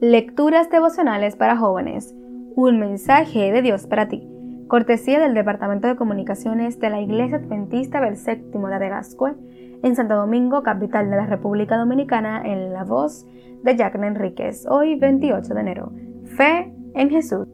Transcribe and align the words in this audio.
Lecturas 0.00 0.70
devocionales 0.70 1.34
para 1.34 1.56
jóvenes. 1.56 2.14
Un 2.54 2.78
mensaje 2.78 3.50
de 3.50 3.62
Dios 3.62 3.88
para 3.88 4.06
ti. 4.06 4.28
Cortesía 4.68 5.18
del 5.18 5.34
Departamento 5.34 5.88
de 5.88 5.96
Comunicaciones 5.96 6.78
de 6.78 6.88
la 6.88 7.00
Iglesia 7.00 7.38
Adventista 7.38 8.00
del 8.00 8.16
Séptimo 8.16 8.68
de 8.68 8.76
Adegascue, 8.76 9.34
en 9.82 9.96
Santo 9.96 10.14
Domingo, 10.14 10.62
capital 10.62 11.10
de 11.10 11.16
la 11.16 11.26
República 11.26 11.76
Dominicana, 11.76 12.42
en 12.44 12.72
la 12.72 12.84
voz 12.84 13.26
de 13.64 13.76
Jacqueline 13.76 14.14
Enríquez, 14.14 14.68
hoy 14.70 14.94
28 14.94 15.52
de 15.52 15.60
enero. 15.60 15.90
Fe 16.36 16.72
en 16.94 17.10
Jesús. 17.10 17.48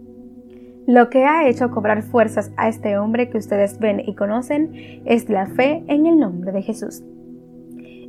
Lo 0.86 1.08
que 1.08 1.24
ha 1.24 1.48
hecho 1.48 1.70
cobrar 1.70 2.02
fuerzas 2.02 2.52
a 2.58 2.68
este 2.68 2.98
hombre 2.98 3.30
que 3.30 3.38
ustedes 3.38 3.78
ven 3.78 4.00
y 4.00 4.14
conocen 4.14 5.00
es 5.06 5.30
la 5.30 5.46
fe 5.46 5.82
en 5.86 6.04
el 6.04 6.18
nombre 6.18 6.52
de 6.52 6.60
Jesús. 6.60 7.02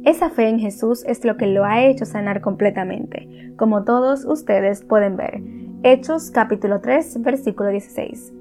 Esa 0.06 0.30
fe 0.30 0.50
en 0.50 0.60
Jesús 0.60 1.04
es 1.08 1.26
lo 1.26 1.36
que 1.36 1.48
lo 1.48 1.66
ha 1.66 1.84
hecho 1.84 2.06
sanar 2.06 2.40
completamente, 2.40 3.28
como 3.58 3.86
todos 3.86 4.24
ustedes 4.24 4.84
pueden 4.84 5.18
ver. 5.18 5.42
Hechos 5.82 6.30
capítulo 6.30 6.80
3, 6.80 7.24
versículo 7.24 7.70
16. 7.70 8.32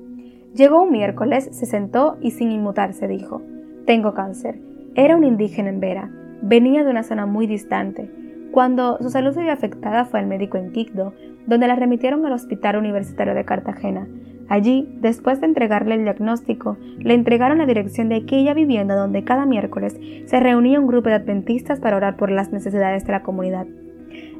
Llegó 0.54 0.82
un 0.82 0.92
miércoles, 0.92 1.48
se 1.52 1.64
sentó 1.64 2.18
y 2.20 2.32
sin 2.32 2.52
inmutarse 2.52 3.08
dijo, 3.08 3.40
Tengo 3.86 4.12
cáncer. 4.12 4.60
Era 4.94 5.16
un 5.16 5.24
indígena 5.24 5.70
en 5.70 5.80
Vera, 5.80 6.10
venía 6.42 6.84
de 6.84 6.90
una 6.90 7.02
zona 7.02 7.24
muy 7.24 7.46
distante. 7.46 8.10
Cuando 8.52 8.98
su 9.00 9.08
salud 9.08 9.32
se 9.32 9.40
vio 9.40 9.52
afectada 9.52 10.04
fue 10.04 10.20
al 10.20 10.26
médico 10.26 10.58
en 10.58 10.70
Quigdo, 10.70 11.14
donde 11.46 11.66
la 11.66 11.76
remitieron 11.76 12.26
al 12.26 12.34
Hospital 12.34 12.76
Universitario 12.76 13.34
de 13.34 13.46
Cartagena, 13.46 14.06
Allí, 14.48 14.88
después 15.00 15.40
de 15.40 15.46
entregarle 15.46 15.94
el 15.94 16.04
diagnóstico, 16.04 16.76
le 16.98 17.14
entregaron 17.14 17.58
la 17.58 17.66
dirección 17.66 18.08
de 18.08 18.16
aquella 18.16 18.54
vivienda 18.54 18.94
donde 18.94 19.24
cada 19.24 19.46
miércoles 19.46 19.98
se 20.26 20.40
reunía 20.40 20.80
un 20.80 20.86
grupo 20.86 21.08
de 21.08 21.14
adventistas 21.14 21.80
para 21.80 21.96
orar 21.96 22.16
por 22.16 22.30
las 22.30 22.52
necesidades 22.52 23.04
de 23.04 23.12
la 23.12 23.22
comunidad. 23.22 23.66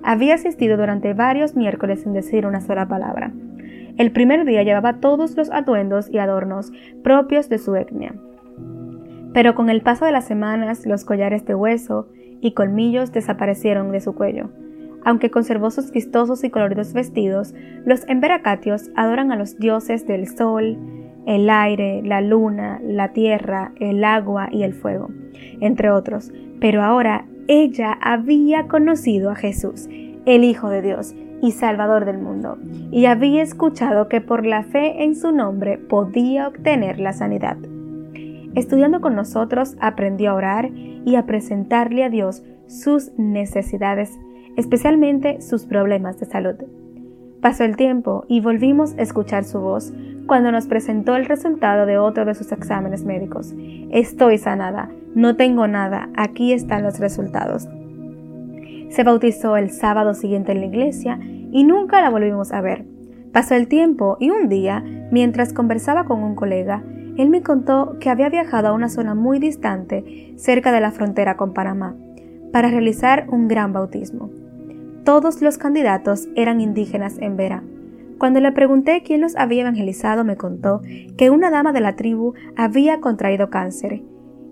Había 0.03 0.35
asistido 0.35 0.77
durante 0.77 1.15
varios 1.15 1.57
miércoles 1.57 2.03
sin 2.03 2.13
decir 2.13 2.47
una 2.47 2.61
sola 2.61 2.87
palabra. 2.87 3.33
El 3.97 4.13
primer 4.13 4.45
día 4.45 4.63
llevaba 4.63 5.01
todos 5.01 5.37
los 5.37 5.51
atuendos 5.51 6.11
y 6.11 6.19
adornos 6.19 6.73
propios 7.03 7.49
de 7.49 7.59
su 7.59 7.75
etnia. 7.77 8.15
Pero 9.33 9.55
con 9.55 9.71
el 9.71 9.83
paso 9.83 10.05
de 10.05 10.13
las 10.13 10.27
semanas, 10.27 10.85
los 10.85 11.05
collares 11.05 11.45
de 11.47 11.55
hueso 11.55 12.09
y 12.41 12.53
colmillos 12.53 13.13
desaparecieron 13.13 13.91
de 13.91 14.01
su 14.01 14.15
cuello. 14.15 14.51
Aunque 15.05 15.31
conservó 15.31 15.71
sus 15.71 15.93
vistosos 15.93 16.45
y 16.45 16.51
coloridos 16.51 16.93
vestidos, 16.93 17.55
los 17.85 18.09
emberacatios 18.09 18.91
adoran 18.97 19.33
a 19.33 19.37
los 19.37 19.59
dioses 19.59 20.07
del 20.07 20.27
sol, 20.29 20.79
el 21.27 21.49
aire, 21.51 22.03
la 22.03 22.21
luna, 22.21 22.81
la 22.83 23.13
tierra, 23.13 23.73
el 23.81 24.05
agua 24.05 24.49
y 24.51 24.63
el 24.63 24.75
fuego, 24.75 25.11
entre 25.61 25.91
otros. 25.91 26.33
Pero 26.61 26.83
ahora 26.83 27.27
ella 27.49 27.99
había 28.01 28.67
conocido 28.69 29.31
a 29.31 29.35
Jesús, 29.35 29.89
el 30.25 30.45
Hijo 30.45 30.71
de 30.71 30.83
Dios 30.83 31.15
y 31.43 31.53
Salvador 31.53 32.07
del 32.07 32.19
mundo, 32.19 32.59
y 32.91 33.05
había 33.05 33.43
escuchado 33.43 34.09
que 34.09 34.23
por 34.23 34.47
la 34.47 34.63
fe 34.63 35.05
en 35.05 35.15
su 35.15 35.33
nombre 35.33 35.77
podía 35.77 36.49
obtener 36.49 36.99
la 36.99 37.13
sanidad. 37.13 37.59
Estudiando 38.55 39.01
con 39.01 39.15
nosotros, 39.15 39.77
aprendió 39.81 40.31
a 40.31 40.35
orar 40.35 40.71
y 40.73 41.17
a 41.17 41.27
presentarle 41.27 42.05
a 42.05 42.09
Dios 42.09 42.43
sus 42.67 43.13
necesidades 43.19 44.19
especialmente 44.57 45.41
sus 45.41 45.65
problemas 45.65 46.19
de 46.21 46.27
salud. 46.27 46.57
Pasó 47.41 47.65
el 47.65 47.77
tiempo 47.77 48.25
y 48.27 48.41
volvimos 48.41 48.95
a 48.95 49.03
escuchar 49.03 49.45
su 49.45 49.61
voz 49.61 49.93
cuando 50.27 50.51
nos 50.51 50.67
presentó 50.67 51.17
el 51.17 51.27
resultado 51.27 51.85
de 51.85 51.99
otro 51.99 52.25
de 52.25 52.35
sus 52.35 52.51
exámenes 52.53 53.05
médicos. 53.05 53.55
Estoy 53.91 54.39
sanada, 54.39 54.91
no 55.15 55.37
tengo 55.37 55.69
nada, 55.69 56.09
aquí 56.17 56.53
están 56.53 56.83
los 56.83 56.99
resultados. 56.99 57.69
Se 58.89 59.05
bautizó 59.05 59.57
el 59.57 59.71
sábado 59.71 60.15
siguiente 60.15 60.53
en 60.53 60.61
la 60.61 60.67
iglesia 60.67 61.19
y 61.21 61.65
nunca 61.65 62.01
la 62.01 62.11
volvimos 62.11 62.53
a 62.53 62.61
ver. 62.61 62.87
Pasó 63.33 63.55
el 63.57 63.69
tiempo 63.69 64.17
y 64.21 64.31
un 64.31 64.49
día, 64.49 64.83
mientras 65.11 65.53
conversaba 65.53 66.05
con 66.05 66.23
un 66.23 66.37
colega, 66.37 66.83
él 67.17 67.29
me 67.29 67.43
contó 67.43 67.99
que 68.01 68.11
había 68.11 68.29
viajado 68.29 68.69
a 68.69 68.73
una 68.73 68.89
zona 68.89 69.15
muy 69.15 69.39
distante, 69.39 70.33
cerca 70.37 70.73
de 70.73 70.81
la 70.81 70.93
frontera 70.93 71.37
con 71.37 71.53
Panamá, 71.53 71.95
para 72.53 72.71
realizar 72.71 73.27
un 73.31 73.49
gran 73.49 73.73
bautismo. 73.73 74.31
Todos 75.05 75.43
los 75.43 75.59
candidatos 75.59 76.29
eran 76.35 76.63
indígenas 76.63 77.19
en 77.19 77.37
Vera. 77.37 77.63
Cuando 78.19 78.41
le 78.41 78.53
pregunté 78.53 79.03
quién 79.05 79.21
los 79.21 79.37
había 79.37 79.61
evangelizado, 79.61 80.25
me 80.25 80.37
contó 80.37 80.81
que 81.19 81.29
una 81.29 81.51
dama 81.51 81.75
de 81.75 81.83
la 81.83 81.95
tribu 81.95 82.33
había 82.57 83.01
contraído 83.01 83.51
cáncer 83.51 84.03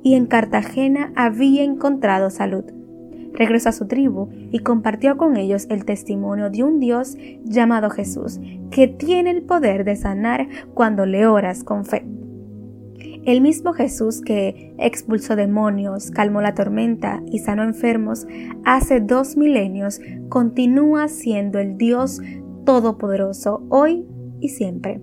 y 0.03 0.15
en 0.15 0.27
Cartagena 0.27 1.11
había 1.17 1.63
encontrado 1.63 2.29
salud. 2.29 2.65
Regresó 3.33 3.71
a 3.71 3.73
su 3.73 3.87
tribu 3.87 4.29
y 4.51 4.59
compartió 4.59 5.17
con 5.17 5.39
ellos 5.39 5.67
el 5.71 5.87
testimonio 5.87 6.51
de 6.51 6.65
un 6.65 6.81
Dios 6.81 7.17
llamado 7.45 7.89
Jesús, 7.89 8.39
que 8.71 8.89
tiene 8.89 9.31
el 9.31 9.43
poder 9.43 9.85
de 9.85 9.97
sanar 9.97 10.49
cuando 10.75 11.07
le 11.07 11.27
oras 11.27 11.65
con 11.65 11.87
fe. 11.87 12.05
El 13.25 13.41
mismo 13.41 13.73
Jesús 13.73 14.21
que 14.21 14.75
expulsó 14.79 15.37
demonios, 15.37 16.11
calmó 16.11 16.41
la 16.41 16.55
tormenta 16.55 17.23
y 17.31 17.39
sanó 17.39 17.63
enfermos 17.63 18.27
hace 18.65 19.01
dos 19.01 19.37
milenios, 19.37 20.01
continúa 20.29 21.07
siendo 21.07 21.61
el 21.61 21.77
Dios 21.77 22.21
Todopoderoso 22.65 23.65
hoy 23.69 24.07
y 24.41 24.49
siempre. 24.49 25.01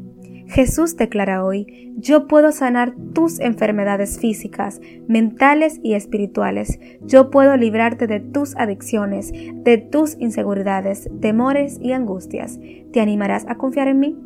Jesús 0.47 0.97
declara 0.97 1.45
hoy, 1.45 1.93
yo 1.97 2.27
puedo 2.27 2.51
sanar 2.51 2.95
tus 3.13 3.39
enfermedades 3.39 4.19
físicas, 4.19 4.81
mentales 5.07 5.79
y 5.83 5.93
espirituales. 5.93 6.79
Yo 7.01 7.29
puedo 7.29 7.55
librarte 7.55 8.07
de 8.07 8.19
tus 8.19 8.55
adicciones, 8.55 9.31
de 9.31 9.77
tus 9.77 10.17
inseguridades, 10.19 11.07
temores 11.21 11.77
y 11.79 11.91
angustias. 11.93 12.59
¿Te 12.91 12.99
animarás 12.99 13.45
a 13.47 13.55
confiar 13.55 13.87
en 13.89 13.99
mí? 13.99 14.17